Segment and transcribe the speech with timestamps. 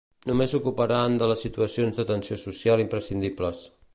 [0.29, 3.63] Només s'ocuparan de les situacions d'atenció social imprescindibles.